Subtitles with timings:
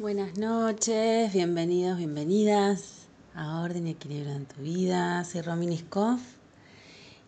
[0.00, 5.24] Buenas noches, bienvenidos, bienvenidas a Orden y Equilibrio en tu vida.
[5.24, 6.20] Soy Romini Skov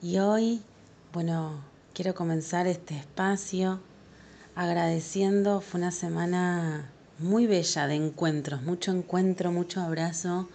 [0.00, 0.62] y hoy,
[1.12, 1.64] bueno,
[1.95, 3.80] quiero comenzar este espacio
[4.54, 5.61] agradeciendo.
[5.61, 6.88] Fue una semana
[7.18, 10.48] muy bella de encuentros, mucho encuentro, mucho abrazo.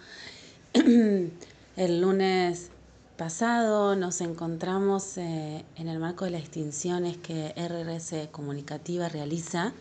[0.72, 2.70] El lunes
[3.18, 9.74] pasado nos encontramos eh, en el marco de las extinciones que RRS Comunicativa realiza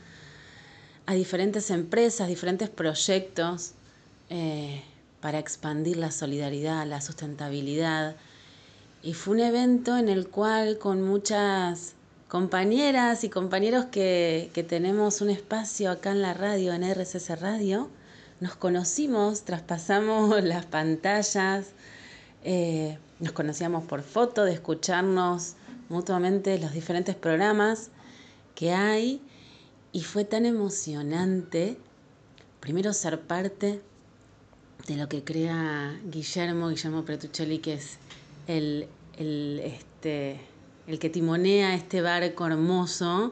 [1.06, 3.74] a diferentes empresas, diferentes proyectos
[4.30, 4.84] eh,
[5.22, 8.16] para expandir la solidaridad, la sustentabilidad.
[9.04, 11.94] Y fue un evento en el cual con muchas
[12.28, 17.90] compañeras y compañeros que, tenemos un espacio acá en la radio, en RCC Radio,
[18.40, 21.68] nos conocimos, traspasamos las pantallas,
[22.44, 25.54] eh, nos conocíamos por foto, de escucharnos
[25.88, 27.92] mutuamente los diferentes programas
[28.56, 29.22] que hay
[29.96, 31.78] y fue tan emocionante,
[32.60, 33.82] primero ser parte
[34.90, 37.98] de lo que crea Guillermo, Guillermo Pretuccelli, que es
[38.46, 40.42] el, este,
[40.86, 43.32] el que timonea este barco hermoso,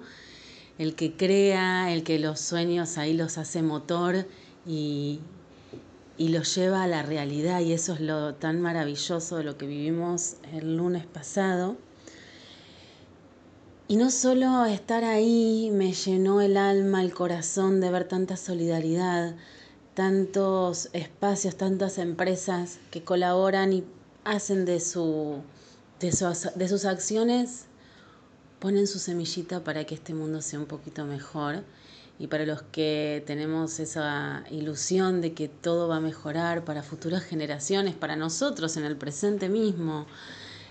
[0.77, 4.25] el que crea, el que los sueños ahí los hace motor
[4.65, 5.19] y,
[6.17, 7.59] y los lleva a la realidad.
[7.59, 11.75] Y eso es lo tan maravilloso de lo que vivimos el lunes pasado.
[13.85, 19.35] Y no solo estar ahí me llenó el alma, el corazón de ver tanta solidaridad,
[19.93, 23.83] tantos espacios, tantas empresas que colaboran y
[24.23, 25.41] hacen de, su,
[25.99, 27.65] de, sus acciones,
[28.59, 31.63] ponen su semillita para que este mundo sea un poquito mejor.
[32.19, 37.23] Y para los que tenemos esa ilusión de que todo va a mejorar para futuras
[37.23, 40.05] generaciones, para nosotros en el presente mismo,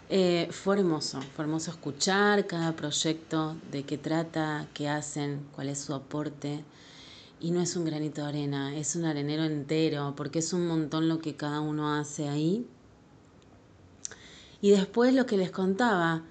[0.09, 5.79] eh, fue hermoso, fue hermoso escuchar cada proyecto, de qué trata, qué hacen, cuál es
[5.79, 6.65] su aporte.
[7.41, 11.09] Y no es un granito de arena, es un arenero entero, porque es un montón
[11.09, 12.67] lo que cada uno hace ahí.
[14.61, 16.23] Y después lo que les contaba,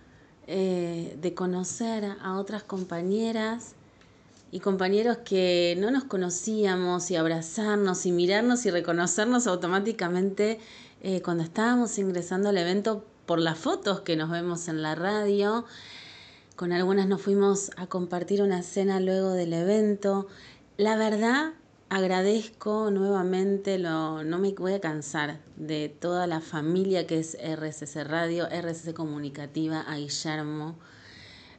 [0.48, 3.76] eh, de conocer a otras compañeras
[4.52, 10.60] y compañeros que no nos conocíamos y abrazarnos y mirarnos y reconocernos automáticamente
[11.02, 15.64] eh, cuando estábamos ingresando al evento por las fotos que nos vemos en la radio.
[16.58, 20.28] Con algunas nos fuimos a compartir una cena luego del evento.
[20.76, 21.54] La verdad,
[21.88, 28.04] agradezco nuevamente, lo, no me voy a cansar de toda la familia que es RCC
[28.04, 30.78] Radio, RCC Comunicativa, a Guillermo,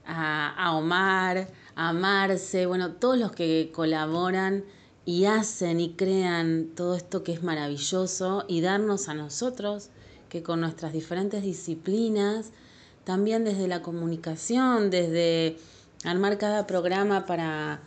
[0.05, 4.63] a, a Omar, a Marce, bueno, todos los que colaboran
[5.07, 9.89] y hacen y crean todo esto que es maravilloso y darnos a nosotros
[10.33, 12.53] que con nuestras diferentes disciplinas,
[13.05, 15.59] también desde la comunicación, desde
[16.07, 17.83] armar cada programa para,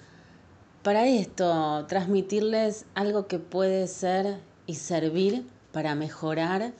[0.84, 6.72] para esto, transmitirles algo que puede ser y servir para mejorar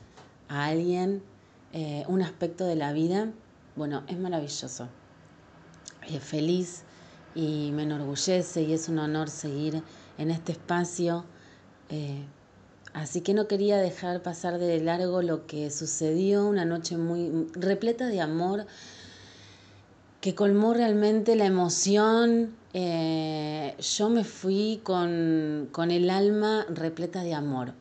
[0.50, 1.24] a alguien
[1.74, 3.32] eh, un aspecto de la vida,
[3.76, 4.88] bueno, es maravilloso.
[6.08, 6.84] Es feliz
[7.34, 9.82] y me enorgullece y es un honor seguir
[10.20, 11.26] en este espacio.
[11.90, 12.24] Eh,
[12.96, 18.08] Así que no quería dejar pasar de largo lo que sucedió, una noche muy repleta
[18.08, 18.68] de amor,
[20.22, 22.56] que colmó realmente la emoción.
[22.74, 27.74] Eh, yo me fui con, el alma repleta de amor.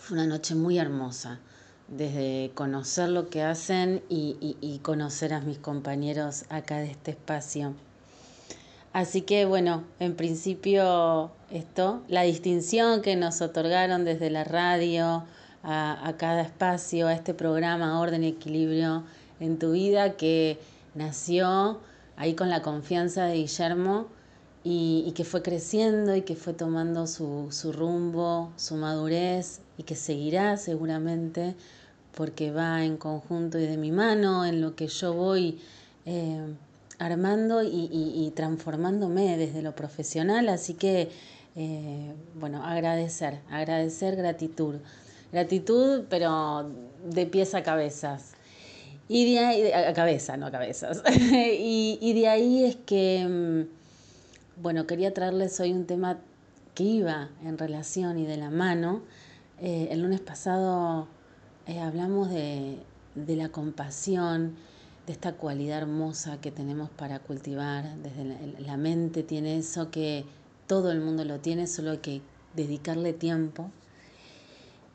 [0.00, 1.38] Fue una noche muy hermosa,
[1.86, 7.74] desde conocer lo que hacen y conocer a mis compañeros acá de este espacio.
[8.92, 15.24] Así que bueno, en principio esto, la distinción que nos otorgaron desde la radio
[15.62, 19.04] a, cada espacio, a este programa Orden y Equilibrio
[19.40, 20.58] en tu vida que
[20.94, 21.80] nació
[22.16, 24.08] ahí con la confianza de Guillermo
[24.64, 30.56] y, que fue creciendo y que fue tomando su, rumbo, su madurez y que seguirá
[30.56, 31.54] seguramente
[32.14, 35.58] porque va en conjunto y de mi mano en lo que yo voy.
[36.04, 36.54] Eh,
[36.98, 41.10] armando y, transformándome desde lo profesional, así que,
[41.60, 44.76] eh, bueno, agradecer, agradecer gratitud.
[45.32, 46.70] Gratitud, pero
[47.04, 48.34] de pies a cabezas.
[49.08, 51.02] Y de ahí, a cabeza, no a cabezas.
[51.32, 56.18] y, de ahí es que, mm, bueno, quería traerles hoy un tema
[56.76, 59.02] que iba en relación y de la mano.
[59.60, 61.08] Eh, el lunes pasado
[61.66, 62.78] eh, hablamos de,
[63.16, 64.54] de la compasión,
[65.08, 67.96] de esta cualidad hermosa que tenemos para cultivar.
[67.96, 70.24] Desde la, mente tiene eso que
[70.68, 72.22] todo el mundo lo tiene, solo hay que
[72.54, 73.72] dedicarle tiempo.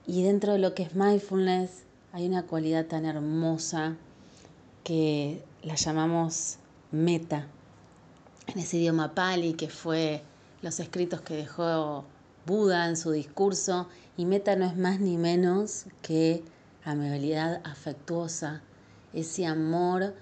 [0.07, 1.83] Y dentro de lo que es mindfulness
[2.13, 3.97] hay una cualidad tan hermosa
[4.83, 6.57] que la llamamos
[6.91, 7.47] meta,
[8.47, 10.21] en ese idioma pali que fue
[10.61, 12.05] los escritos que dejó
[12.45, 13.87] Buda en su discurso
[14.17, 16.43] y meta no es más ni menos que
[16.83, 18.61] amabilidad afectuosa,
[19.13, 20.13] ese amor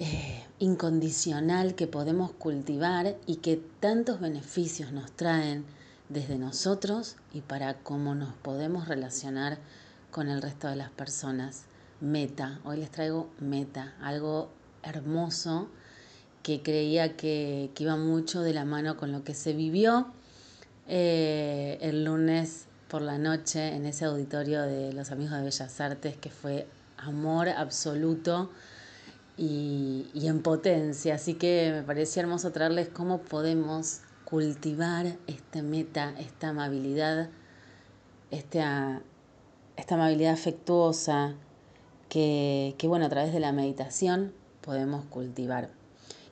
[0.00, 5.66] eh, incondicional que podemos cultivar y que tantos beneficios nos traen
[6.08, 9.58] desde nosotros y para cómo nos podemos relacionar
[10.10, 11.64] con el resto de las personas.
[12.00, 14.48] Meta, hoy les traigo meta, algo
[14.82, 15.68] hermoso
[16.42, 20.06] que creía que, iba mucho de la mano con lo que se vivió
[20.88, 26.16] eh, el lunes por la noche en ese auditorio de los amigos de Bellas Artes,
[26.16, 26.66] que fue
[26.96, 28.50] amor absoluto
[29.40, 31.14] y, en potencia.
[31.14, 37.30] Así que me parecía hermoso traerles cómo podemos cultivar esta meta, esta amabilidad,
[38.30, 39.00] esta,
[39.76, 41.34] esta amabilidad afectuosa
[42.10, 45.70] que, que, bueno, a través de la meditación podemos cultivar.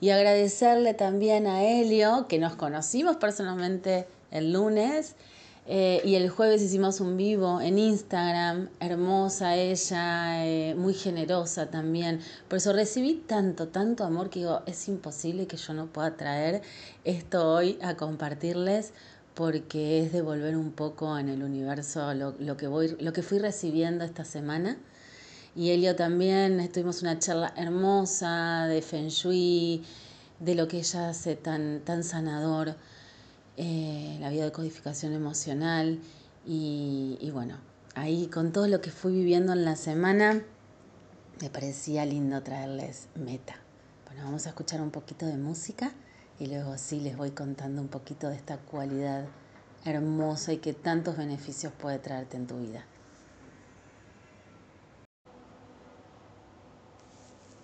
[0.00, 5.16] Y agradecerle también a Helio, que nos conocimos personalmente el lunes
[5.70, 12.20] eh, y el jueves hicimos un vivo en Instagram, hermosa ella, eh, muy generosa también.
[12.48, 16.62] Por eso recibí tanto, tanto amor que digo, es imposible que yo no pueda traer
[17.04, 18.94] esto hoy a compartirles
[19.34, 23.38] porque es devolver un poco en el universo lo, lo, que, voy, lo que fui
[23.38, 24.78] recibiendo esta semana.
[25.54, 29.84] Y Elio también, estuvimos una charla hermosa de Feng Shui,
[30.40, 32.74] de lo que ella hace tan, tan sanador
[33.58, 35.98] eh, la vida de codificación emocional
[36.46, 37.56] y, y bueno,
[37.94, 40.42] ahí con todo lo que fui viviendo en la semana,
[41.42, 43.56] me parecía lindo traerles meta.
[44.06, 45.92] Bueno, vamos a escuchar un poquito de música
[46.38, 49.26] y luego sí les voy contando un poquito de esta cualidad
[49.84, 52.84] hermosa y que tantos beneficios puede traerte en tu vida.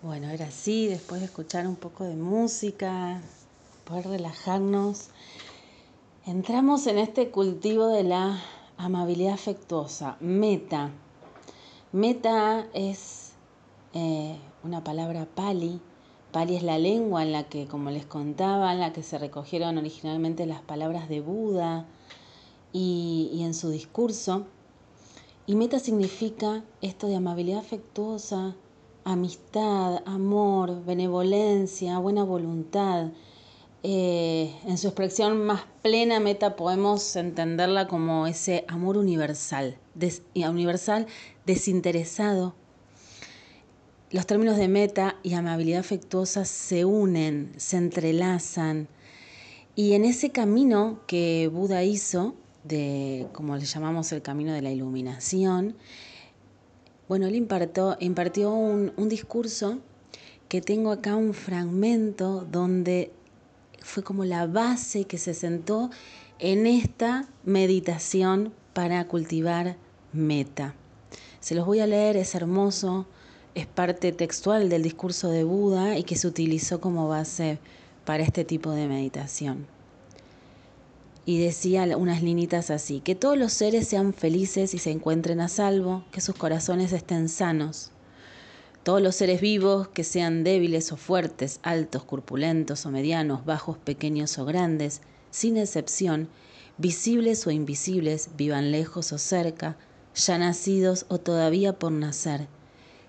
[0.03, 3.23] Bueno, era así, después de escuchar un poco de música,
[3.85, 5.09] poder relajarnos
[6.27, 8.41] Entramos en este cultivo de la
[8.79, 10.17] amabilidad afectuosa.
[10.21, 10.91] Meta.
[11.93, 13.33] Meta es
[13.93, 15.83] eh, una palabra pali.
[16.33, 19.77] Pali es la lengua en la que, como les contaba, en la que se recogieron
[19.77, 21.85] originalmente las palabras de Buda
[22.73, 24.47] y, y en su discurso.
[25.45, 28.57] Y meta significa esto de amabilidad afectuosa,
[29.05, 33.11] amistad, amor, benevolencia, buena voluntad
[33.87, 39.77] eh, en su expresión más plena meta podemos entenderla como ese amor universal,
[40.35, 41.07] universal
[41.45, 42.55] desinteresado.
[44.11, 48.89] Los términos de meta y amabilidad afectuosa se unen, se entrelazan.
[49.77, 54.71] Y en ese camino que Buda hizo, de como le llamamos el camino de la
[54.71, 55.77] iluminación,
[57.07, 59.81] bueno, él impartió, impartió un, un discurso
[60.49, 63.13] que tengo acá un fragmento donde
[63.85, 65.91] fue como la base que se sentó
[66.39, 69.77] en esta meditación para cultivar
[70.13, 70.75] meta.
[71.41, 73.07] Se los voy a leer, es hermoso,
[73.55, 77.59] es parte textual del discurso de Buda y que se utilizó como base
[78.05, 79.67] para este tipo de meditación.
[81.27, 85.49] Y decía unas linitas así, que todos los seres sean felices y se encuentren a
[85.49, 87.93] salvo, que sus corazones estén sanos,
[88.85, 94.39] todos los seres vivos, que sean débiles o fuertes, altos, corpulentos o medianos, bajos, pequeños
[94.39, 95.01] o grandes,
[95.31, 96.29] sin excepción,
[96.77, 99.79] visibles o invisibles, vivan lejos o cerca,
[100.15, 102.47] ya nacidos o todavía por nacer,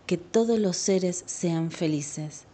[0.06, 2.46] que todos los seres sean felices.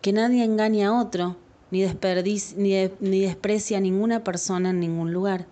[0.00, 1.36] Que nadie engañe a otro,
[1.72, 5.46] ni, ni, ni desprecie a ninguna persona en ningún lugar.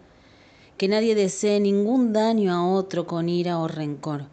[0.77, 4.27] Que nadie desee ningún daño a otro con ira o rencor.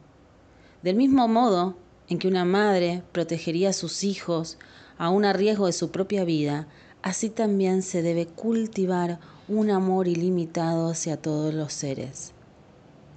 [0.84, 1.76] Del mismo modo,
[2.10, 4.58] en que una madre protegería a sus hijos
[4.98, 6.68] aún a riesgo de su propia vida,
[7.02, 12.34] así también se debe cultivar un amor ilimitado hacia todos los seres.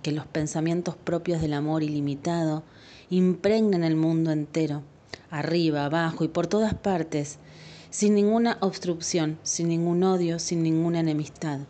[0.02, 2.62] Que los pensamientos propios del amor ilimitado
[3.11, 4.83] impregnen el mundo entero,
[5.30, 7.38] arriba, abajo y por todas partes,
[7.90, 11.61] sin ninguna obstrucción, sin ningún odio, sin ninguna enemistad.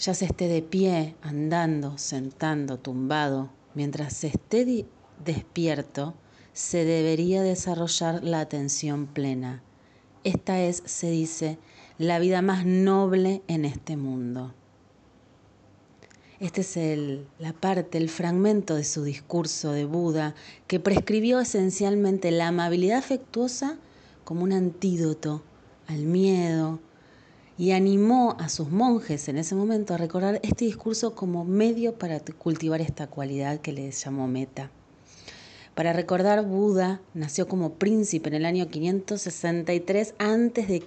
[0.00, 4.86] Ya se esté de pie, andando, sentando, tumbado, mientras se esté
[5.24, 6.14] despierto,
[6.54, 9.62] se debería desarrollar la atención plena.
[10.24, 11.58] Esta es, se dice,
[11.98, 14.54] la vida más noble en este mundo.
[16.40, 20.34] Este es el, la parte, el fragmento de su discurso de Buda
[20.66, 23.76] que prescribió esencialmente la amabilidad afectuosa
[24.24, 25.42] como un antídoto
[25.86, 26.80] al miedo,
[27.60, 32.18] y animó a sus monjes en ese momento a recordar este discurso como medio para
[32.38, 34.70] cultivar esta cualidad que les llamó meta.
[35.74, 40.82] Para recordar, Buda nació como príncipe en el año 563 a.C.,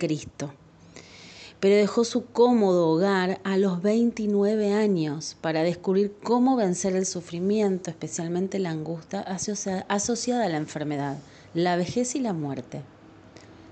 [1.60, 7.92] pero dejó su cómodo hogar a los 29 años para descubrir cómo vencer el sufrimiento,
[7.92, 11.20] especialmente la angustia asociada a la enfermedad,
[11.54, 12.82] la vejez y la muerte.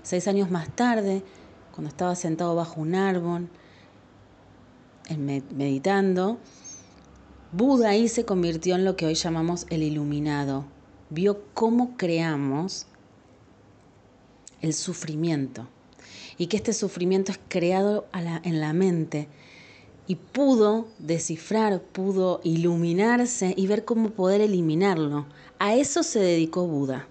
[0.04, 1.24] Seis años más tarde,
[1.72, 3.48] cuando estaba sentado bajo un árbol,
[5.18, 6.38] meditando,
[7.52, 10.64] Buda ahí se convirtió en lo que hoy llamamos el iluminado.
[11.10, 12.86] Vio cómo creamos
[14.62, 15.68] el sufrimiento
[16.38, 19.28] y que este sufrimiento es creado en la mente
[20.06, 25.26] y pudo descifrar, pudo iluminarse y ver cómo poder eliminarlo.
[25.58, 27.06] A eso se dedicó Buda.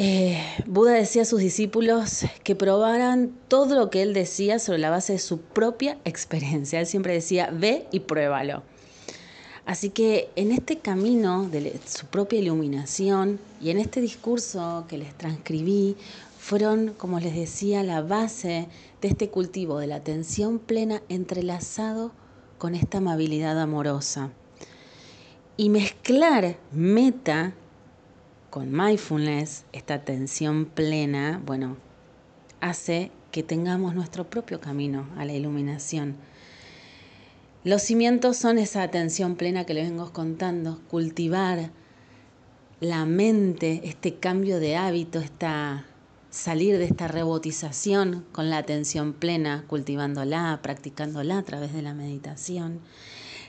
[0.00, 4.90] Eh, Buda decía a sus discípulos que probaran todo lo que él decía sobre la
[4.90, 6.78] base de su propia experiencia.
[6.78, 8.62] Él siempre decía, ve y pruébalo.
[9.66, 15.18] Así que en este camino de su propia iluminación y en este discurso que les
[15.18, 15.96] transcribí,
[16.38, 18.68] fueron, como les decía, la base
[19.02, 22.12] de este cultivo de la atención plena entrelazado
[22.58, 24.30] con esta amabilidad amorosa.
[25.56, 27.52] Y mezclar meta
[28.50, 31.76] con mindfulness, esta atención plena, bueno,
[32.60, 36.16] hace que tengamos nuestro propio camino a la iluminación.
[37.64, 41.70] Los cimientos son esa atención plena que les vengo contando, cultivar
[42.80, 45.84] la mente, este cambio de hábito, esta
[46.30, 52.80] salir de esta rebotización con la atención plena, cultivándola, practicándola a través de la meditación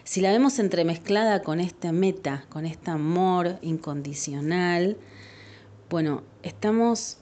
[0.09, 4.97] si la vemos entremezclada con esta meta, con este amor incondicional,
[5.87, 7.17] bueno, estamos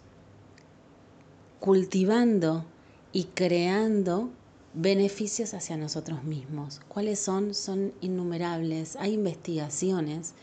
[1.60, 2.63] cultivando
[3.12, 4.29] y creando
[4.74, 6.79] beneficios hacia nosotros mismos.
[6.88, 7.53] ¿Cuáles son?
[7.53, 8.96] Son innumerables.
[8.96, 10.34] Hay investigaciones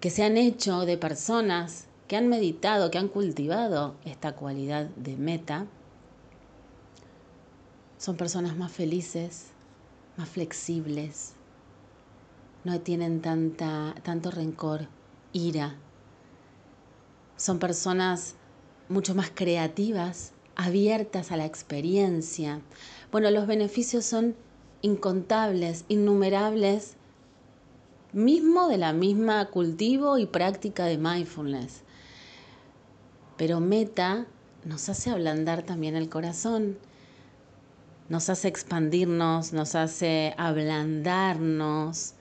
[0.00, 5.18] que se han hecho de personas que han meditado, que han cultivado esta cualidad de
[5.18, 5.66] meta.
[7.98, 9.48] Son personas más felices,
[10.16, 11.34] más flexibles,
[12.64, 14.88] no tienen tanta, tanto rencor,
[15.32, 15.76] ira.
[17.36, 18.34] Son personas
[18.88, 22.60] mucho más creativas, abiertas a la experiencia.
[23.12, 24.34] Bueno, los beneficios son
[24.82, 26.96] incontables, innumerables,
[28.12, 31.82] mismo de la misma cultivo y práctica de mindfulness.
[33.36, 34.26] Pero meta
[34.64, 36.78] nos hace ablandar también el corazón,
[38.08, 42.14] nos hace expandirnos, nos hace ablandarnos,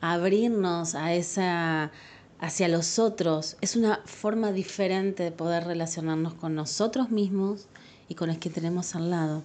[0.00, 1.90] abrirnos a esa
[2.42, 3.56] hacia los otros.
[3.60, 7.68] Es una forma diferente de poder relacionarnos con nosotros mismos
[8.08, 9.44] y con los que tenemos al lado.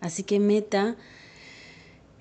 [0.00, 0.96] Así que meta,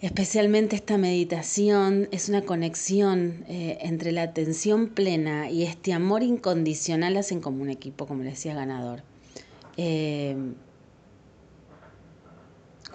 [0.02, 7.18] especialmente esta meditación, es una conexión eh, entre la atención plena y este amor incondicional
[7.18, 9.02] hacen como un equipo, como le decía ganador.
[9.76, 10.38] Eh,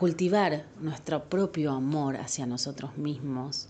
[0.00, 3.68] cultivar nuestro propio amor hacia nosotros mismos.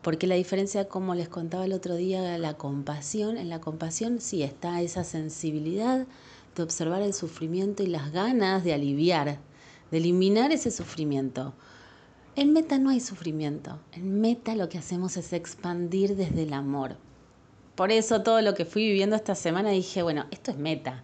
[0.00, 4.44] Porque la diferencia, como les contaba el otro día, la compasión, en la compasión sí
[4.44, 6.06] está esa sensibilidad
[6.54, 9.40] de observar el sufrimiento y las ganas de aliviar,
[9.90, 11.52] de eliminar ese sufrimiento.
[12.36, 16.96] En meta no hay sufrimiento, en meta lo que hacemos es expandir desde el amor.
[17.74, 21.02] Por eso todo lo que fui viviendo esta semana dije, bueno, esto es meta.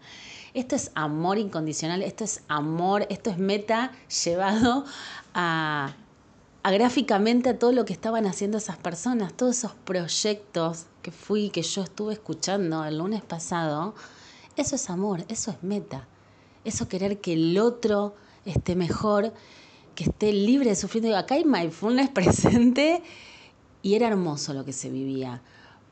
[0.55, 3.93] Esto es amor incondicional, esto es amor, esto es meta
[4.25, 4.85] llevado
[5.33, 5.95] a,
[6.63, 11.63] gráficamente a todo lo que estaban haciendo esas personas, todos esos proyectos que fui, que
[11.63, 13.95] yo estuve escuchando el lunes pasado,
[14.57, 16.07] eso es amor, eso es meta,
[16.67, 19.33] eso querer que el otro esté mejor,
[19.95, 21.17] que esté libre de sufrimiento.
[21.17, 23.03] Acá hay mindfulness presente
[23.81, 25.41] y era hermoso lo que se vivía,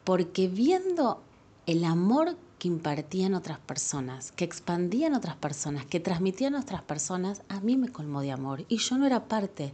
[0.04, 1.22] porque viendo
[1.66, 7.58] el amor que impartían otras personas, que expandían otras personas, que transmitían otras personas, a
[7.60, 8.66] mí me colmó de amor.
[8.68, 9.72] Y yo no era parte,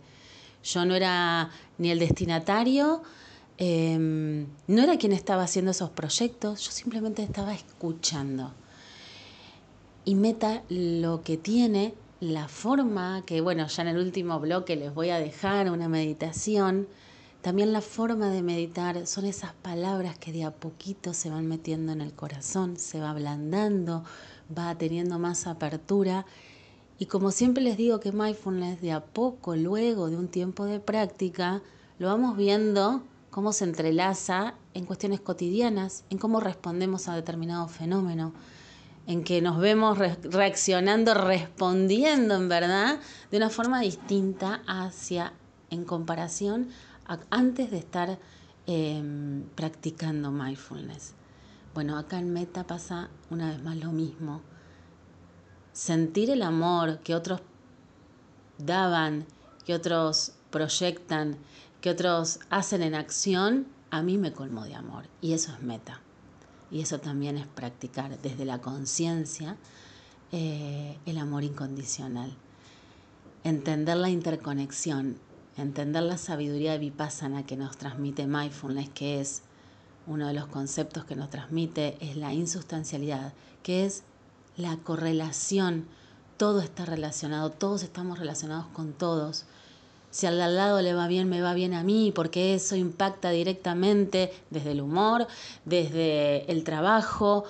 [0.63, 3.03] yo no era ni el destinatario,
[3.59, 8.53] em, no era quien estaba haciendo esos proyectos, yo simplemente estaba escuchando.
[10.05, 14.95] Y Meta lo que tiene, la forma, que bueno, ya en el último bloque les
[14.95, 16.87] voy a dejar una meditación,
[17.47, 21.93] también la forma de meditar son esas palabras que de a poquito se van metiendo
[21.93, 24.03] en el corazón, se va ablandando,
[24.59, 26.27] va teniendo más apertura.
[26.99, 30.81] Y como siempre les digo que mindfulness de a poco, luego de un tiempo de
[30.81, 31.63] práctica,
[32.01, 38.33] lo vamos viendo cómo se entrelaza en cuestiones cotidianas, en cómo respondemos a determinado fenómeno,
[39.07, 42.99] en que nos vemos reaccionando, respondiendo en verdad
[43.31, 45.33] de una forma distinta hacia,
[45.71, 46.71] en comparación
[47.31, 48.19] antes de estar
[48.67, 51.15] em, practicando mindfulness.
[51.75, 54.41] Bueno, acá en Meta pasa una vez más lo mismo.
[55.73, 57.41] Sentir el amor que otros
[58.59, 59.27] daban,
[59.65, 61.37] que otros proyectan,
[61.81, 65.05] que otros hacen en acción, a mí me colmó de amor.
[65.21, 66.01] Y eso es meta.
[66.71, 69.57] Y eso también es practicar desde la conciencia
[70.33, 72.35] eh, el amor incondicional.
[73.45, 75.19] Entender la interconexión,
[75.57, 79.43] entender la sabiduría de Vipassana que nos transmite mindfulness, que es
[80.07, 83.33] uno de los conceptos que nos transmite, es la insustancialidad,
[83.63, 84.05] que es
[84.57, 85.87] la correlación.
[86.37, 89.47] Todo está relacionado, todos estamos relacionados con todos.
[90.11, 94.33] Si al lado le va bien, me va bien a mí, porque eso impacta directamente
[94.51, 95.27] desde el humor,
[95.65, 97.45] desde el trabajo,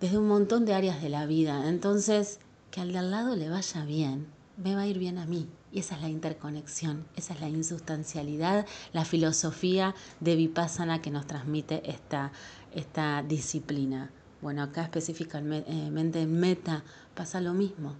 [0.00, 1.68] desde un montón de áreas de la vida.
[1.68, 5.26] Entonces, que al de al lado le vaya bien, me va a ir bien a
[5.26, 5.48] mí.
[5.70, 11.26] Y esa es la interconexión, esa es la insustancialidad, la filosofía de Vipassana que nos
[11.26, 12.32] transmite esta,
[12.74, 14.10] esta disciplina.
[14.40, 16.84] Bueno, acá específicamente en Meta
[17.14, 17.96] pasa lo mismo.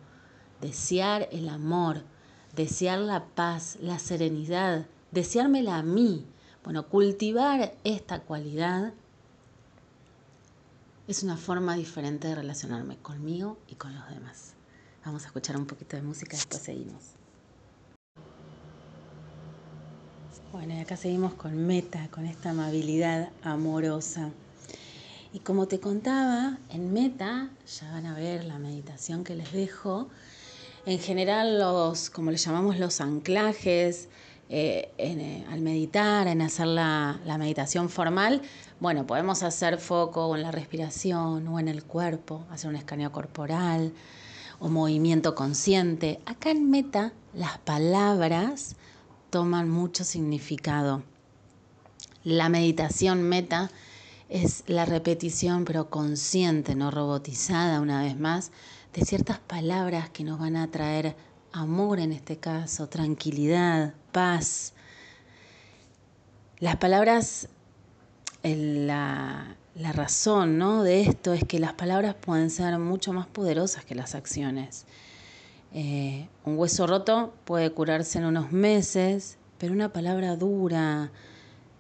[0.61, 2.05] Desear el amor,
[2.55, 6.25] desear la paz, la serenidad, deseármela a mí.
[6.65, 8.93] Bueno, cultivar esta cualidad
[11.07, 14.55] es una forma diferente de relacionarme conmigo y con los demás.
[15.05, 17.18] Vamos a escuchar un poquito de música después seguimos.
[20.51, 24.31] Bueno, y acá seguimos con Meta, con esta amabilidad amorosa.
[25.35, 30.09] Y como te contaba, en Meta, ya van a ver la meditación que les dejo,
[30.87, 34.09] en general los, como le llamamos los anclajes,
[34.49, 38.41] eh, eh, al meditar, en hacer la, la, meditación formal,
[38.81, 43.93] bueno, podemos hacer foco en la respiración o en el cuerpo, hacer un escaneo corporal
[44.61, 46.21] o movimiento consciente.
[46.25, 48.77] Acá en Meta las palabras
[49.31, 51.03] toman mucho significado.
[52.25, 53.71] La meditación Meta
[54.29, 58.51] es la repetición, pero consciente, no robotizada una vez más,
[58.93, 61.17] de ciertas palabras que nos van a traer
[61.53, 64.75] amor en este caso, tranquilidad, paz.
[66.59, 67.49] Las palabras,
[68.43, 70.83] la, la razón ¿no?
[70.83, 74.87] de esto es que las palabras pueden ser mucho más poderosas que las acciones.
[75.75, 81.11] Eh, un hueso roto puede curarse en unos meses, pero una palabra dura,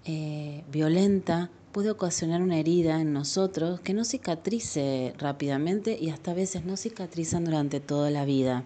[0.05, 6.35] eh, violenta, puede ocasionar una herida en nosotros que no cicatrice rápidamente y hasta a
[6.35, 8.65] veces no cicatrizan durante toda la vida.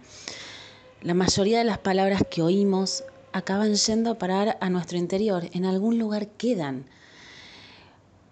[1.03, 5.65] La mayoría de las palabras que oímos acaban yendo a parar a nuestro interior, en
[5.65, 6.85] algún lugar quedan.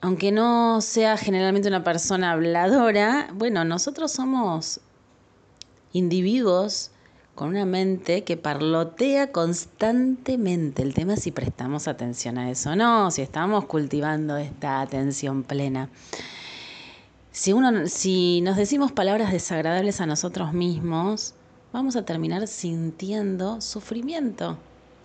[0.01, 4.81] Aunque no sea generalmente una persona habladora, bueno, nosotros somos
[5.93, 6.91] individuos
[7.35, 10.83] con una mente que parlotea constantemente.
[10.83, 15.43] El tema es si prestamos atención a eso o no, si estamos cultivando esta atención
[15.43, 15.89] plena.
[17.33, 21.35] Si, uno, si nos decimos palabras desagradables a nosotros mismos,
[21.73, 24.59] vamos a terminar sintiendo sufrimiento,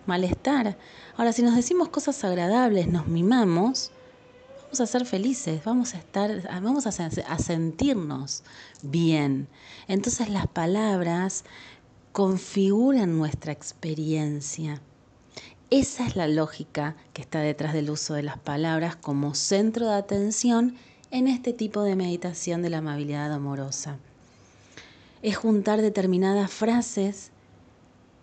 [0.06, 0.76] malestar.
[1.16, 3.92] Ahora, si nos decimos cosas agradables, nos mimamos,
[4.76, 8.42] vamos a ser felices, vamos a estar, vamos a, sentirnos
[8.82, 9.48] bien.
[9.88, 11.44] Entonces las palabras
[12.12, 14.82] configuran nuestra experiencia.
[15.70, 19.94] Esa es la lógica que está detrás del uso de las palabras como centro de
[19.94, 20.76] atención
[21.10, 23.96] en este tipo de meditación de la amabilidad amorosa
[25.22, 27.30] es juntar determinadas frases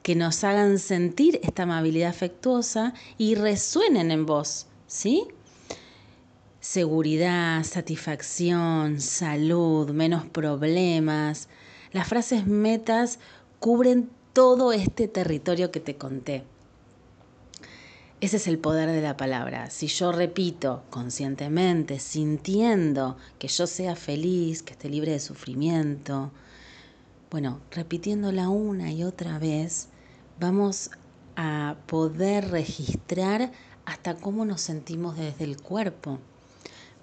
[0.04, 5.28] que nos hagan sentir esta amabilidad afectuosa y resuenen en vos, ¿sí?
[6.64, 11.50] Seguridad, satisfacción, salud, menos problemas.
[11.92, 13.20] Las frases metas
[13.60, 16.46] cubren todo este territorio que te conté.
[18.22, 19.70] Ese es el poder de la palabra.
[19.72, 26.32] Si yo repito conscientemente, sintiendo que yo sea feliz, que esté libre de sufrimiento,
[27.30, 29.90] bueno, repitiéndola una y otra vez,
[30.40, 30.92] vamos
[31.36, 33.52] a poder registrar
[33.84, 36.20] hasta cómo nos sentimos desde el cuerpo.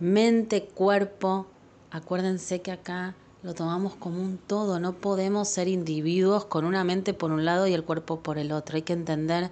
[0.01, 1.47] Mente, cuerpo,
[1.91, 7.13] acuérdense que acá lo tomamos como un todo, no podemos ser individuos con una mente
[7.13, 8.77] por un lado y el cuerpo por el otro.
[8.77, 9.51] Hay que entender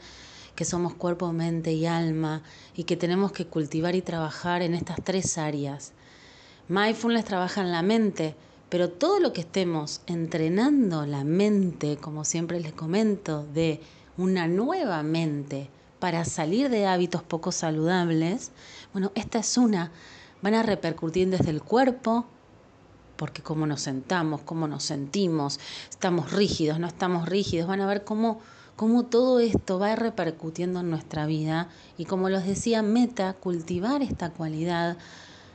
[0.54, 2.40] que somos cuerpo, mente y alma
[2.74, 5.92] y que tenemos que cultivar y trabajar en estas tres áreas.
[6.68, 8.34] Mindfulness trabaja en la mente,
[8.70, 13.82] pero todo lo que estemos entrenando la mente, como siempre les comento, de
[14.16, 18.50] una nueva mente para salir de hábitos poco saludables,
[18.94, 19.92] bueno, esta es una.
[20.42, 22.26] Van a repercutir desde el cuerpo,
[23.16, 25.58] porque cómo nos sentamos, cómo nos sentimos,
[25.90, 28.40] estamos rígidos, no estamos rígidos, van a ver cómo,
[28.76, 34.30] cómo todo esto va repercutiendo en nuestra vida y como los decía, meta, cultivar esta
[34.30, 34.96] cualidad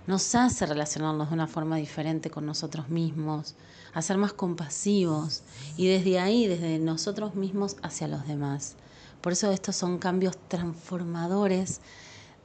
[0.08, 3.56] nos hace relacionarnos de una forma diferente con nosotros mismos,
[3.94, 5.44] a ser más compasivos
[5.78, 8.76] y desde ahí, desde nosotros mismos hacia los demás.
[9.22, 11.80] Por eso estos son cambios transformadores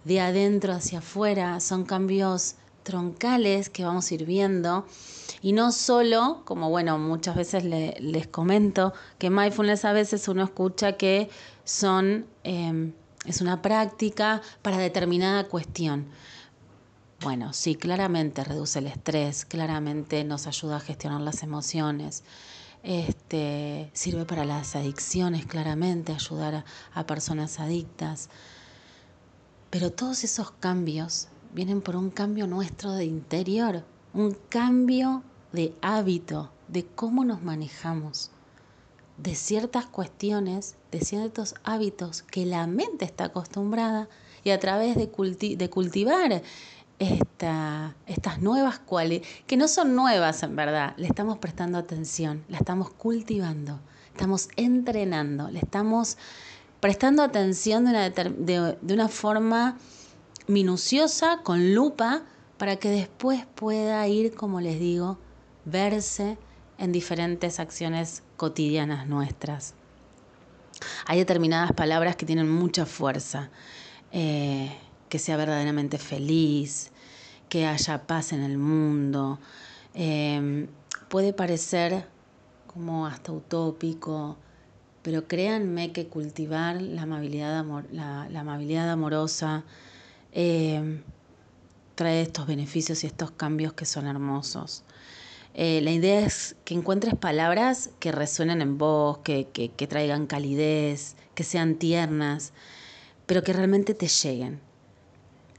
[0.04, 4.86] de adentro hacia afuera, son cambios troncales que vamos a ir viendo.
[5.42, 10.92] Y no solo, como bueno, muchas veces les comento, que mindfulness a veces uno escucha
[10.92, 11.28] que
[11.64, 12.92] son, em,
[13.26, 16.06] es una práctica para determinada cuestión.
[17.20, 22.22] Bueno, sí, claramente reduce el estrés, claramente nos ayuda a gestionar las emociones.
[22.84, 28.30] Este, sirve para las adicciones, claramente, ayudar a personas adictas.
[29.70, 36.50] Pero todos esos cambios vienen por un cambio nuestro de interior, un cambio de hábito,
[36.68, 38.30] de cómo nos manejamos,
[39.18, 44.08] de ciertas cuestiones, de ciertos hábitos que la mente está acostumbrada
[44.42, 46.42] y a través de, cultivar
[46.98, 52.56] esta, estas nuevas cualidades, que no son nuevas en verdad, le estamos prestando atención, la
[52.58, 53.80] estamos cultivando,
[54.12, 56.16] estamos entrenando, le estamos
[56.80, 59.78] prestando atención de una, de, una forma
[60.46, 62.22] minuciosa, con lupa,
[62.56, 65.18] para que después pueda ir, como les digo,
[65.64, 66.38] verse
[66.78, 69.74] en diferentes acciones cotidianas nuestras.
[71.06, 73.50] Hay determinadas palabras que tienen mucha fuerza.
[74.12, 74.76] Eh,
[75.08, 76.90] que sea verdaderamente feliz,
[77.48, 79.38] que haya paz en el mundo.
[79.94, 80.68] Eh,
[81.08, 82.06] puede parecer
[82.66, 84.36] como hasta utópico,
[85.08, 89.64] pero créanme que cultivar la amabilidad, la, amabilidad amorosa
[90.32, 91.00] eh,
[91.94, 94.84] trae estos beneficios y estos cambios que son hermosos.
[95.54, 101.16] Eh, la idea es que encuentres palabras que resuenen en vos, que, que, traigan calidez,
[101.34, 102.52] que sean tiernas,
[103.24, 104.60] pero que realmente te lleguen.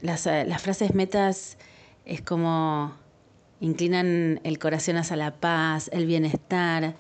[0.01, 1.57] Las, eh, las frases metas
[2.05, 2.93] es como
[3.61, 6.93] inclinan el corazón hacia la paz, el bienestar,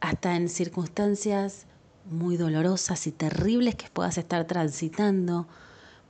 [0.00, 1.66] hasta en circunstancias
[2.10, 5.46] muy dolorosas y terribles que puedas estar transitando.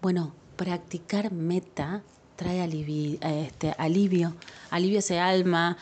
[0.03, 2.03] Bueno, practicar meta
[2.37, 4.35] trae alivio, este, alivio,
[4.71, 5.77] alivio ese alma,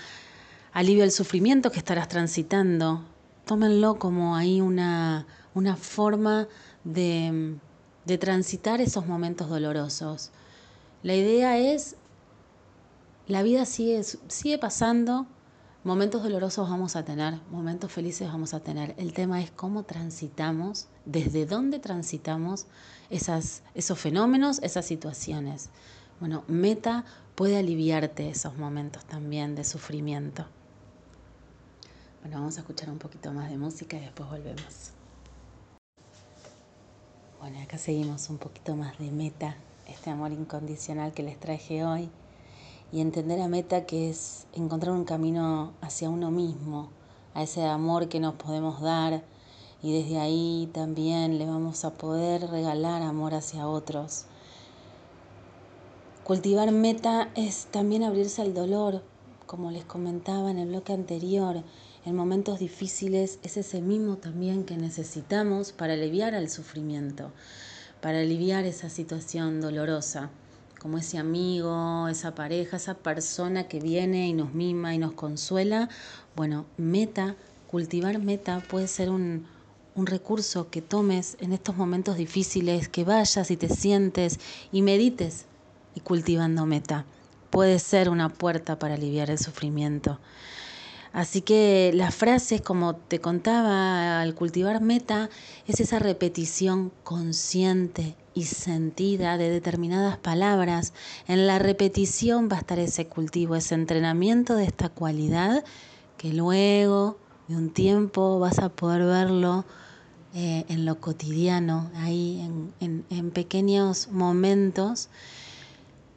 [0.73, 3.05] alivio el sufrimiento que estarás transitando.
[3.45, 6.49] Tómenlo como ahí una, una forma
[6.85, 7.57] de,
[8.05, 10.31] de transitar esos momentos dolorosos.
[11.03, 11.97] La idea es,
[13.27, 15.27] la vida sigue, sigue pasando,
[15.85, 18.95] Momentos dolorosos vamos a tener, momentos felices vamos a tener.
[18.97, 22.65] El tema es cómo transitamos, desde dónde transitamos
[23.11, 25.69] esos fenómenos, esas situaciones.
[26.21, 30.47] Bueno, meta puede aliviarte esos momentos también de sufrimiento.
[32.23, 34.93] Bueno, vamos a escuchar un poquito más de música y después volvemos.
[37.41, 39.55] Bueno, acá seguimos un poquito más de meta,
[39.87, 42.09] este amor incondicional que les traje hoy
[42.95, 46.91] y entender a meta que es encontrar un camino hacia uno mismo,
[47.35, 49.25] a ese amor que nos podemos dar
[49.83, 54.27] y desde ahí también le vamos a poder regalar amor hacia otros.
[56.23, 59.03] Cultivar meta es también abrirse al dolor,
[59.47, 61.65] como les comentaba en el bloque anterior,
[62.05, 67.33] en momentos difíciles es ese mismo también que necesitamos para aliviar el sufrimiento,
[68.01, 70.31] para aliviar esa situación dolorosa
[70.85, 75.89] como ese amigo, esa pareja, esa persona que viene y nos mima y nos consuela.
[76.37, 77.37] Bueno, meta,
[77.69, 79.47] cultivar meta puede ser un,
[79.95, 84.39] un recurso que tomes en estos momentos difíciles, que vayas y te sientes
[84.73, 85.47] y medites
[85.95, 87.07] y cultivando meta.
[87.49, 90.21] Puede ser una puerta para aliviar el sufrimiento.
[91.15, 95.31] Así que las frases, como te contaba, al cultivar meta,
[95.65, 100.93] es esa repetición consciente y sentida de determinadas palabras.
[101.29, 105.65] En la repetición va a estar ese cultivo, ese entrenamiento de esta cualidad
[106.19, 109.65] que luego de un tiempo vas a poder verlo
[110.35, 112.45] eh, en lo cotidiano, ahí
[112.81, 115.11] en pequeños momentos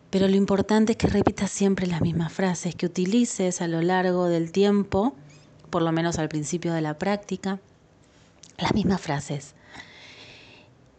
[0.10, 4.28] pero lo importante es que repitas siempre las mismas frases, que utilices a lo largo
[4.28, 5.16] del tiempo,
[5.70, 7.60] por lo menos al principio de la práctica,
[8.58, 9.56] las mismas frases.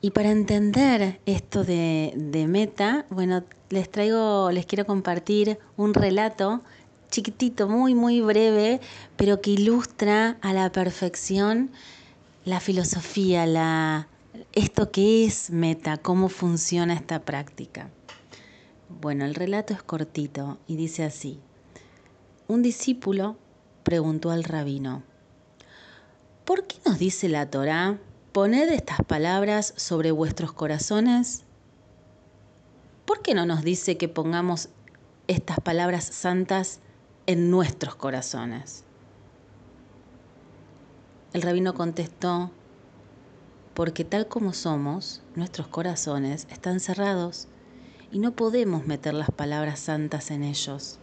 [0.01, 6.63] Y para entender esto de, de meta, bueno, les traigo, les quiero compartir un relato
[7.11, 8.81] chiquitito, muy, muy breve,
[9.17, 11.71] pero que ilustra a la perfección
[12.45, 14.09] la filosofía, la,
[14.53, 17.91] esto que es meta, cómo funciona esta práctica.
[18.89, 21.41] Bueno, el relato es cortito y dice así.
[22.47, 23.37] Un discípulo
[23.83, 25.03] preguntó al rabino,
[26.47, 27.99] ¿por qué nos dice la Torá,
[28.33, 31.45] poned estas palabras sobre vuestros corazones?
[33.05, 34.71] ¿Por qué no nos dice que pongamos
[35.27, 36.81] estas palabras santas
[37.27, 38.85] en nuestros corazones?
[41.35, 42.51] El rabino contestó,
[43.75, 47.49] porque tal como somos, nuestros corazones están cerrados
[48.13, 50.99] y no podemos meter las palabras santas en ellos.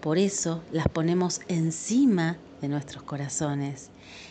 [0.00, 3.90] Por eso las ponemos encima de nuestros corazones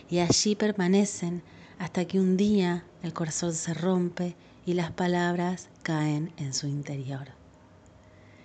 [0.10, 1.42] y allí permanecen
[1.80, 4.36] hasta que un día el corazón se rompe
[4.66, 7.30] y las palabras caen en su interior.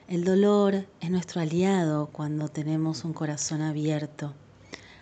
[0.08, 4.32] El dolor es nuestro aliado cuando tenemos un corazón abierto.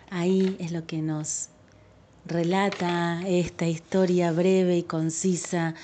[0.09, 1.49] Ahí es lo que nos
[2.25, 5.75] relata esta historia breve y concisa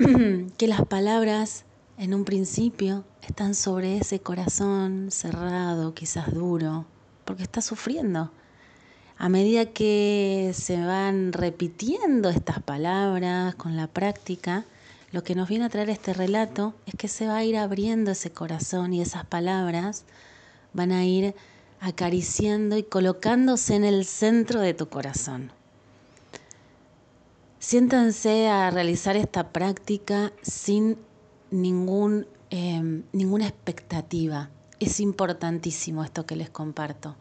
[0.56, 1.64] que las palabras
[1.98, 6.86] en un principio están sobre ese corazón cerrado, quizás duro,
[7.26, 8.30] porque está sufriendo.
[9.18, 14.64] A medida que se van repitiendo estas palabras con la práctica,
[15.12, 18.12] lo que nos viene a traer este relato es que se va a ir abriendo
[18.12, 20.04] ese corazón y esas palabras
[20.72, 21.34] van a ir
[21.78, 25.52] acariciando y colocándose en el centro de tu corazón.
[27.60, 30.96] Siéntanse a realizar esta práctica sin
[31.50, 34.48] ningún, em, ninguna expectativa.
[34.78, 37.16] Es importantísimo esto que les comparto.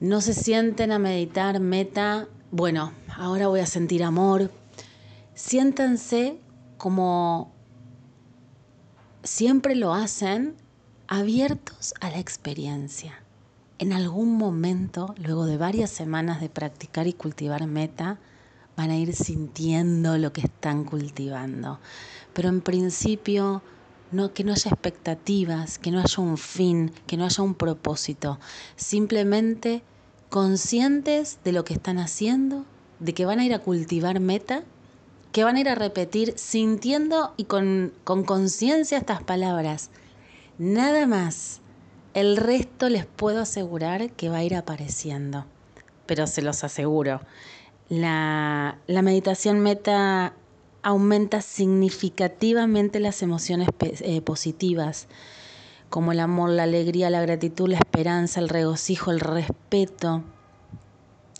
[0.00, 4.50] No se sienten a meditar meta, bueno, ahora voy a sentir amor.
[5.34, 6.40] Siéntanse
[6.76, 7.52] como
[9.22, 10.56] siempre lo hacen
[11.06, 13.23] abiertos a la experiencia.
[13.84, 18.18] En algún momento, luego de varias semanas de practicar y cultivar meta,
[18.78, 21.80] van a ir sintiendo lo que están cultivando.
[22.32, 23.60] Pero en principio,
[24.32, 28.38] que no haya expectativas, que no haya un fin, que no haya un propósito.
[28.74, 29.82] Simplemente
[30.30, 32.64] conscientes de lo que están haciendo,
[33.00, 34.62] de que van a ir a cultivar meta,
[35.30, 37.92] que van a ir a repetir sintiendo y con
[38.24, 39.90] conciencia estas palabras
[40.58, 41.60] Nada más.
[42.14, 45.46] El resto les puedo asegurar que va a ir apareciendo,
[46.06, 47.20] pero se los aseguro.
[47.88, 50.32] La, meditación meta
[50.82, 55.08] aumenta significativamente las emociones eh, positivas,
[55.90, 60.22] como el amor, la alegría, la gratitud, la esperanza, el regocijo, el respeto.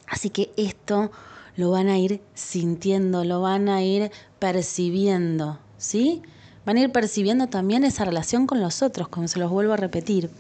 [0.09, 1.13] Así que esto
[1.55, 4.11] lo van a ir sintiendo, lo van a ir
[4.41, 6.23] percibiendo, ¿sí?
[6.65, 9.77] Van a ir percibiendo también esa relación con los otros, como se los vuelvo a
[9.77, 10.31] repetir.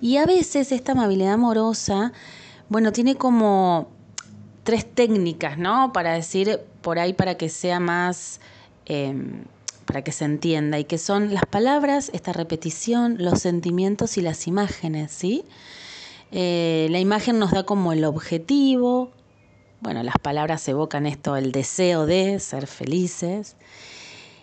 [0.00, 2.12] Y a veces esta amabilidad amorosa,
[2.68, 3.88] bueno, tiene como
[4.64, 5.92] tres técnicas, ¿no?
[5.92, 8.40] Para decir por ahí, para que sea más,
[8.86, 9.44] em,
[9.86, 14.46] para que se entienda, y que son las palabras, esta repetición, los sentimientos y las
[14.46, 15.44] imágenes, ¿sí?
[16.30, 19.10] Eh, la imagen nos da como el objetivo,
[19.80, 23.56] bueno, las palabras evocan esto, el deseo de ser felices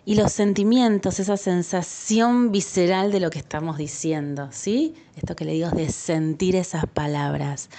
[0.09, 4.95] y los sentimientos, esa sensación visceral de lo que estamos diciendo, ¿sí?
[5.15, 7.69] Esto que le digo es de sentir esas palabras.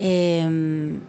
[0.00, 1.00] Em,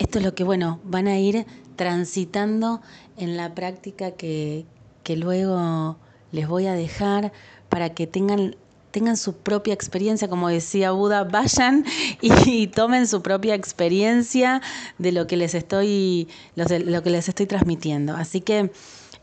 [0.00, 2.80] esto es lo que, bueno, van a ir transitando
[3.16, 4.66] en la práctica que,
[5.06, 5.96] luego
[6.32, 7.32] les voy a dejar
[7.68, 8.56] para que tengan
[8.90, 11.84] tengan su propia experiencia, como decía Buda, vayan
[12.20, 14.60] y, tomen su propia experiencia
[14.98, 18.16] de lo que les estoy, lo que les estoy transmitiendo.
[18.16, 18.72] Así que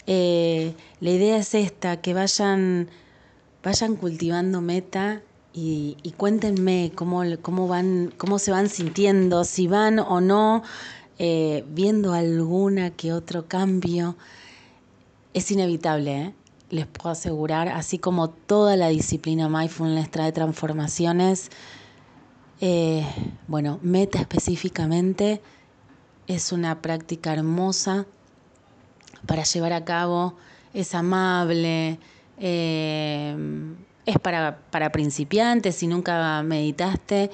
[0.08, 2.89] eh, la idea es esta, que vayan,
[3.62, 5.22] vayan cultivando meta
[5.54, 10.63] y, cuéntenme cómo, cómo, van, cómo se van sintiendo, si van o no
[11.20, 14.15] eh, viendo alguna que otro cambio.
[15.34, 16.34] Es inevitable, ¿eh?
[16.70, 21.50] les puedo asegurar, así como toda la disciplina mindfulness trae transformaciones,
[23.48, 25.41] bueno, meta específicamente
[26.28, 28.08] es una práctica hermosa
[29.25, 30.36] para llevar a cabo,
[30.73, 31.99] es amable,
[32.39, 33.36] eh,
[34.06, 37.32] es para, para, principiantes, si nunca meditaste,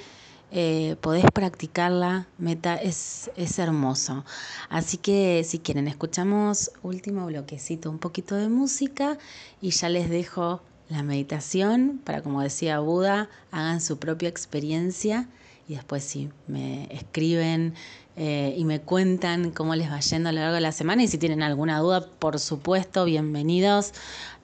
[0.50, 4.24] eh, podés practicarla, meta, es, es hermoso.
[4.68, 9.18] Así que si quieren, escuchamos último bloquecito, un poquito de música
[9.60, 15.28] y ya les dejo la meditación para, como decía Buda, hagan su propia experiencia
[15.66, 17.74] y después si me escriben
[18.16, 21.08] eh, y me cuentan cómo les va yendo a lo largo de la semana y
[21.08, 23.92] si tienen alguna duda, por supuesto, bienvenidos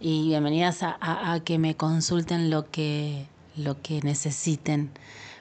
[0.00, 4.90] y bienvenidas a, que me consulten lo que, lo que necesiten.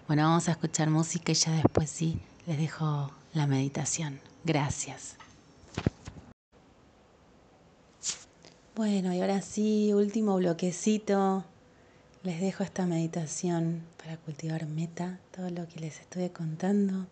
[0.07, 4.19] Bueno, vamos a escuchar música y ya después sí les dejo la meditación.
[4.43, 5.15] Gracias.
[8.75, 11.43] Bueno, y ahora sí, último bloquecito.
[12.23, 17.07] Les dejo esta meditación para cultivar meta, todo lo que les estoy contando.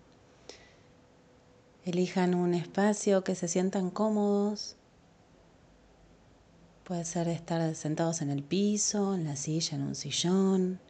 [1.87, 4.75] Elijan un espacio que se sientan cómodos.
[6.83, 10.81] Puede ser estar sentados en el piso, en la silla, en un sillón.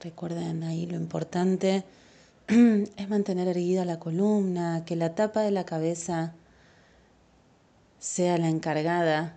[0.00, 1.84] Recuerden ahí lo importante
[2.48, 6.32] es mantener erguida la columna, que la tapa de la cabeza
[7.98, 9.36] sea la encargada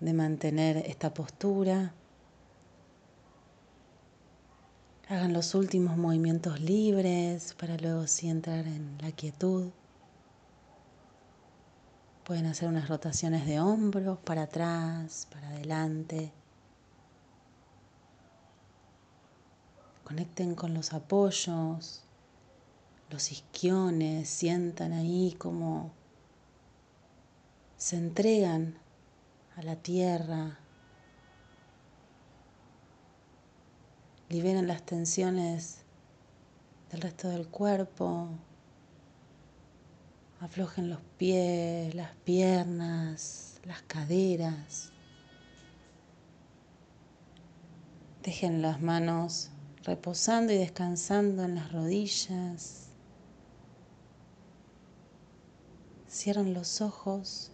[0.00, 1.94] de mantener esta postura.
[5.06, 9.70] Hagan los últimos movimientos libres para luego sí entrar en la quietud.
[12.30, 16.30] Pueden hacer unas rotaciones de hombros para atrás, para adelante.
[20.04, 22.04] Conecten con los apoyos,
[23.10, 25.90] los isquiones, sientan ahí como
[27.76, 28.78] se entregan
[29.56, 30.60] a la tierra,
[34.28, 35.78] liberan las tensiones
[36.92, 38.28] del resto del cuerpo,
[40.40, 44.90] aflojen los pies, las piernas, las caderas.
[48.22, 49.50] Dejen las manos
[49.84, 52.88] reposando y descansando en las rodillas.
[56.08, 57.52] Cierran los ojos.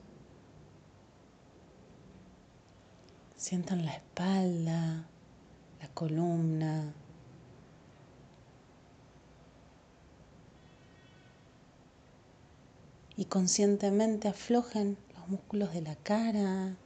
[3.36, 5.06] Sientan la espalda,
[5.80, 6.94] la columna.
[13.16, 16.76] Y conscientemente aflojen los músculos de la cara,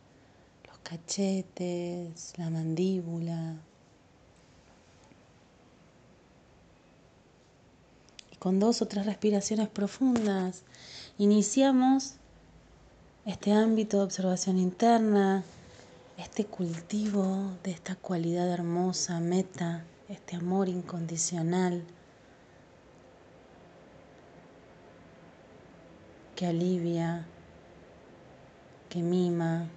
[0.67, 3.57] los cachetes, la mandíbula.
[8.33, 10.63] Y con dos o tres respiraciones profundas
[11.19, 12.15] iniciamos
[13.27, 15.43] este ámbito de observación interna,
[16.17, 21.85] este cultivo de esta cualidad hermosa, meta, este amor incondicional
[26.41, 27.27] que alivia,
[28.89, 29.69] que mima.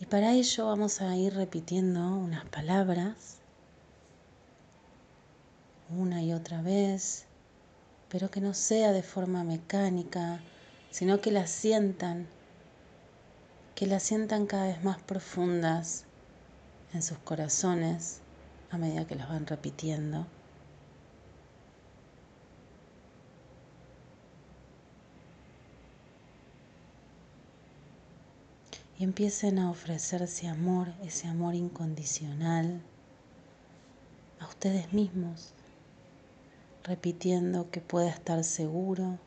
[0.00, 3.36] Y para ello vamos a ir repitiendo unas palabras
[5.90, 7.26] una y otra vez
[8.08, 10.40] pero que no sea de forma mecánica,
[10.90, 12.26] sino que las sientan,
[13.74, 16.06] que las sientan cada vez más profundas
[16.94, 18.20] en sus corazones
[18.70, 20.26] a medida que las van repitiendo.
[28.98, 32.82] Y empiecen a ofrecerse amor, ese amor incondicional,
[34.40, 35.52] a ustedes mismos
[36.88, 39.18] repitiendo que pueda estar seguro,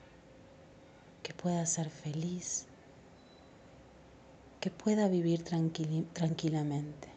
[1.22, 2.66] que pueda ser feliz,
[4.60, 7.08] que pueda vivir tranquilamente.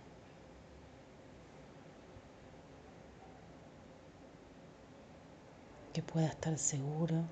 [5.94, 7.24] Que pueda estar seguro,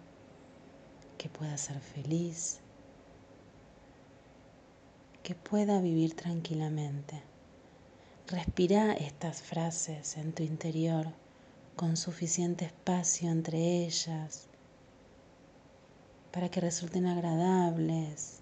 [1.18, 2.61] que pueda ser feliz,
[5.22, 7.22] que pueda vivir tranquilamente.
[8.26, 11.06] Respira estas frases en tu interior
[11.76, 14.48] con suficiente espacio entre ellas
[16.32, 18.40] para que resulten agradables.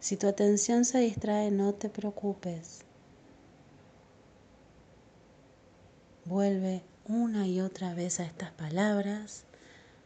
[0.00, 2.84] Si tu atención se distrae, no te preocupes.
[6.24, 9.44] Vuelve una y otra vez a estas palabras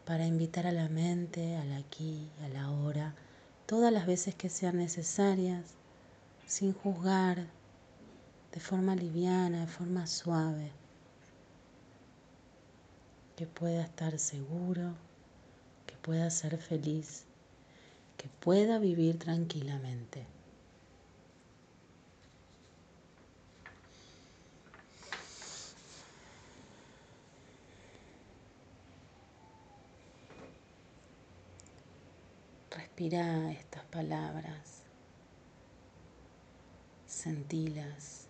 [0.04, 3.14] para invitar a la mente al aquí, a la hora,
[3.66, 5.64] todas las veces que sean necesarias,
[6.46, 7.46] sin juzgar,
[8.52, 10.70] de forma liviana, de forma suave,
[13.36, 14.94] que pueda estar seguro,
[15.86, 17.24] que pueda ser feliz,
[18.16, 20.33] que pueda vivir tranquilamente.
[32.94, 34.84] Respira estas palabras,
[37.06, 38.28] sentilas.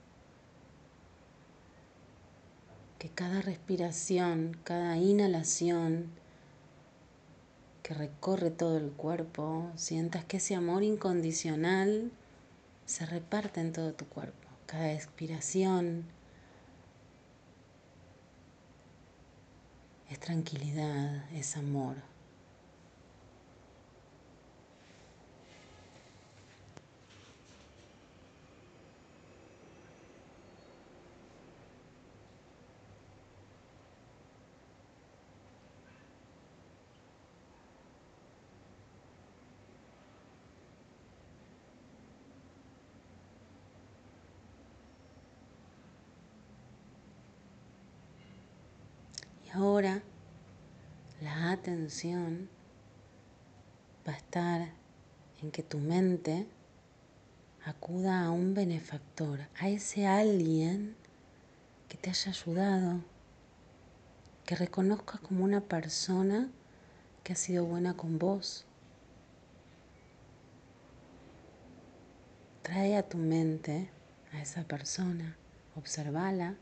[2.99, 6.07] que cada respiración, cada inhalación
[7.83, 12.11] que recorre todo el cuerpo, sientas que ese amor incondicional
[12.87, 14.49] se reparte en todo tu cuerpo.
[14.65, 16.07] Cada expiración
[20.09, 22.15] es tranquilidad, es amor.
[49.55, 50.03] ahora
[51.21, 52.51] la atención
[54.07, 54.69] va a estar
[55.41, 56.47] en que tu mente
[57.65, 60.95] acuda a un benefactor, a ese alguien
[61.89, 63.01] que te haya ayudado,
[64.45, 66.51] que reconozcas como una persona
[67.23, 68.67] que ha sido buena con vos.
[72.61, 73.89] Trae a tu mente
[74.35, 75.39] a esa persona,
[75.77, 76.57] observala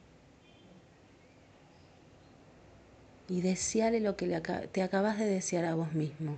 [3.28, 4.40] y deseale lo que
[4.72, 6.36] te acabas de desear a vos mismo.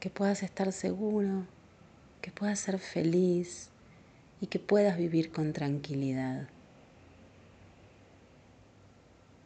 [0.00, 1.46] Que puedas estar seguro,
[2.20, 3.70] que puedas ser feliz
[4.40, 6.48] y que puedas vivir con tranquilidad.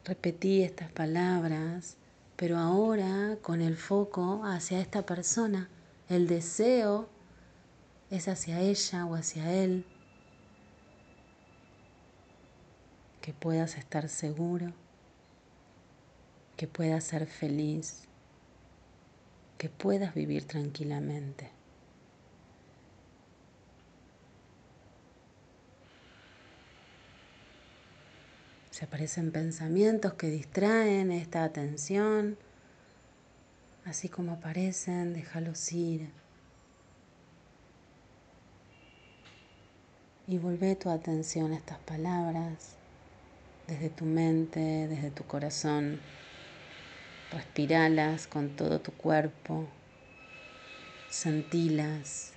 [0.05, 1.95] Repetí estas palabras,
[2.35, 5.69] pero ahora con el foco hacia esta persona.
[6.09, 7.07] El deseo
[8.09, 9.85] es hacia ella o hacia él.
[13.21, 14.73] Que puedas estar seguro,
[16.57, 18.03] que puedas ser feliz,
[19.57, 21.49] que puedas vivir tranquilamente.
[28.71, 32.37] Se aparecen pensamientos que distraen esta atención.
[33.85, 36.09] Así como aparecen, déjalos ir.
[40.27, 42.75] Y vuelve tu atención a estas palabras
[43.67, 45.99] desde tu mente, desde tu corazón.
[47.33, 49.67] Respiralas con todo tu cuerpo.
[51.09, 52.33] Sentilas.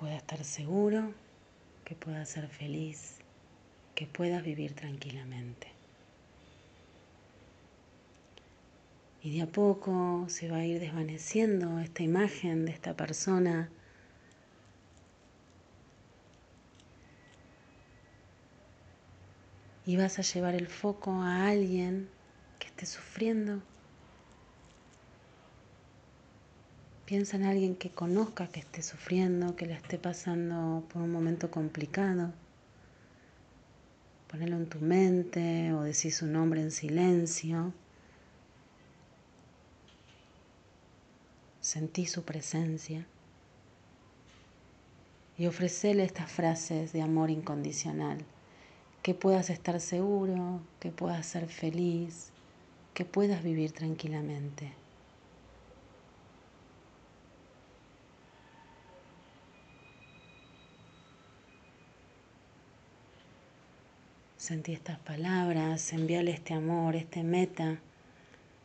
[0.00, 1.12] pueda estar seguro,
[1.84, 3.16] que puedas ser feliz,
[3.96, 5.66] que puedas vivir tranquilamente.
[9.24, 13.70] Y de a poco se va a ir desvaneciendo esta imagen de esta persona
[19.84, 22.08] y vas a llevar el foco a alguien
[22.60, 23.62] que esté sufriendo
[27.10, 31.50] Piensa en alguien que conozca que esté sufriendo, que la esté pasando por un momento
[31.50, 32.32] complicado.
[34.28, 37.72] Ponelo en tu mente o decir su nombre en silencio.
[41.60, 43.04] Sentí su presencia
[45.36, 48.18] y ofrecele estas frases de amor incondicional.
[49.02, 52.30] Que puedas estar seguro, que puedas ser feliz,
[52.94, 54.79] que puedas vivir tranquilamente.
[64.40, 67.78] Sentí estas palabras, envíale este amor, este meta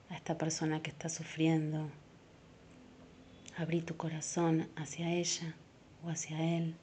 [0.09, 1.89] a esta persona que está sufriendo.
[3.57, 5.53] Abrí tu corazón hacia ella
[6.01, 6.77] o hacia él.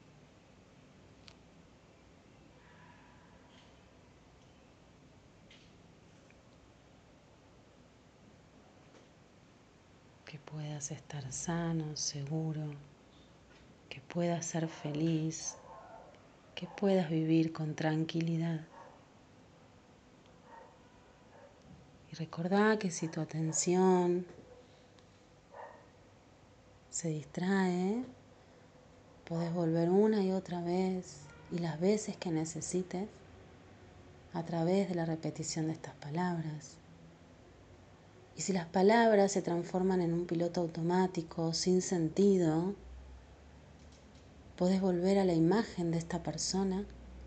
[10.27, 12.75] Que puedas estar sano, seguro,
[13.89, 15.57] que puedas ser feliz,
[16.55, 18.61] que puedas vivir con tranquilidad.
[22.13, 24.27] Y recordá que si tu atención
[26.91, 28.05] se distrae,
[29.25, 33.09] puedes volver una y otra vez y las veces que necesites
[34.35, 36.77] a través de la repetición de estas palabras.
[38.37, 42.75] Y si las palabras se transforman en un piloto automático sin sentido,
[44.57, 46.85] puedes volver a la imagen de esta persona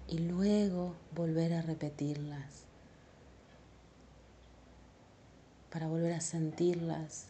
[0.08, 2.65] y luego volver a repetirlas.
[5.76, 7.28] Para volver a sentirlas,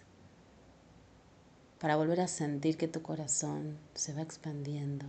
[1.80, 5.08] para volver a sentir que tu corazón se va expandiendo.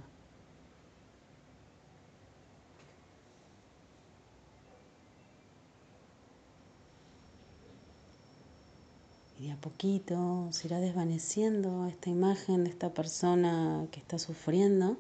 [9.39, 14.97] Y de a poquito se irá desvaneciendo esta imagen de esta persona que está sufriendo.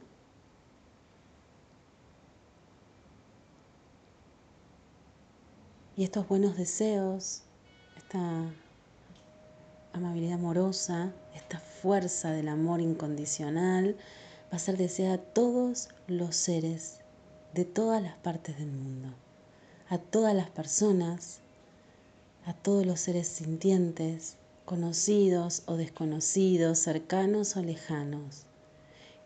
[5.97, 7.46] Y estos buenos deseos
[8.07, 8.53] esta
[9.93, 13.97] amabilidad amorosa, esta fuerza del amor incondicional
[14.53, 17.01] va a ser deseada a todos los seres
[17.53, 19.13] de todas las partes del mundo.
[19.89, 21.41] a todas las personas,
[22.45, 28.47] a todos los seres sintientes, conocidos o desconocidos, cercanos o lejanos.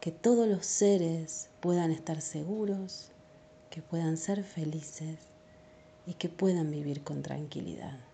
[0.00, 3.10] Que todos los seres puedan estar seguros,
[3.70, 5.18] que puedan ser felices
[6.06, 8.09] y que puedan vivir con tranquilidad.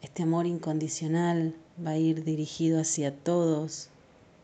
[0.00, 3.88] Este amor incondicional va a ir dirigido hacia todos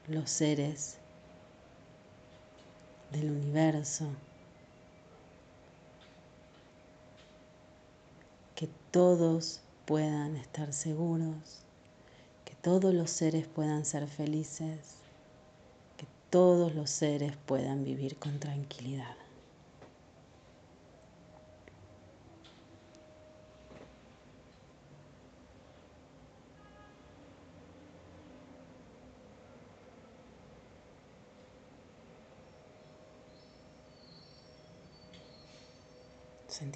[0.09, 0.99] los seres
[3.13, 4.09] del universo.
[8.57, 11.63] Que todos puedan estar seguros,
[12.45, 14.97] que todos los seres puedan ser felices,
[15.97, 19.24] que todos los seres puedan vivir con tranquilidad.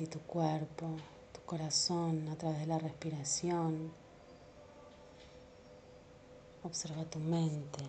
[0.07, 0.86] Tu cuerpo,
[1.32, 3.90] tu corazón a través de la respiración.
[6.62, 7.82] Observa tu mente.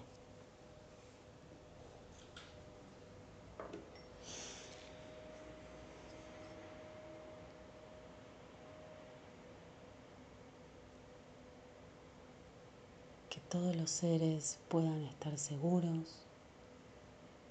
[13.29, 16.25] Que todos los seres puedan estar seguros,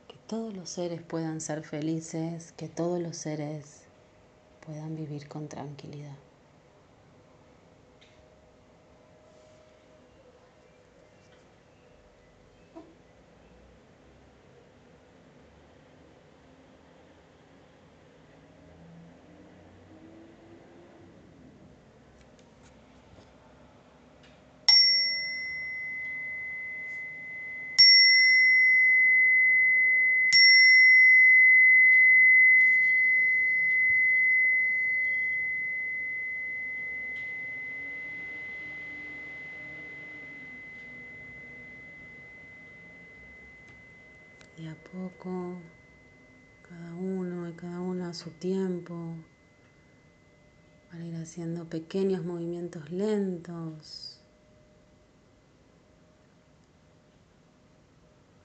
[0.09, 3.88] que todos los seres puedan ser felices, que todos los seres
[4.69, 6.15] puedan vivir con tranquilidad.
[44.58, 45.59] Y a poco,
[46.69, 49.17] cada uno y cada una a su tiempo,
[50.91, 54.21] para ir haciendo pequeños movimientos lentos,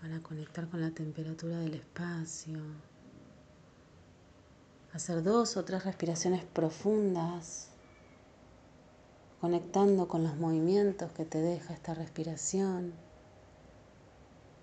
[0.01, 2.59] para conectar con la temperatura del espacio,
[4.93, 7.69] hacer dos o tres respiraciones profundas,
[9.39, 12.93] conectando con los movimientos que te deja esta respiración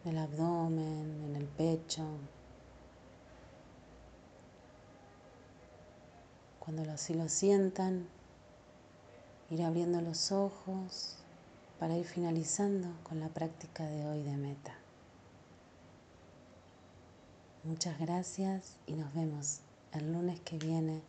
[0.05, 2.05] en el abdomen, en el pecho.
[6.59, 8.07] Cuando así lo sientan,
[9.51, 11.16] ir abriendo los ojos
[11.78, 14.74] para ir finalizando con la práctica de hoy de meta.
[17.64, 19.61] Muchas gracias y nos vemos
[19.92, 21.03] el lunes que viene,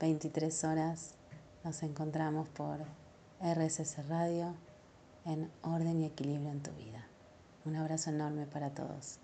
[0.00, 1.14] 23 horas.
[1.64, 2.80] Nos encontramos por
[3.40, 4.54] RSS Radio
[5.24, 7.11] en Orden y Equilibrio en tu vida.
[7.64, 9.21] Un abrazo enorme para todos.